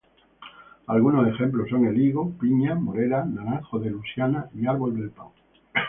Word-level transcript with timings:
Algunos 0.87 1.27
ejemplos 1.27 1.69
son 1.69 1.85
el 1.85 2.01
higo, 2.01 2.31
piña, 2.39 2.73
morera, 2.73 3.23
naranjo 3.23 3.77
de 3.77 3.91
Luisiana 3.91 4.49
y 4.55 4.65
árbol 4.65 4.95
del 4.95 5.11
pan. 5.11 5.27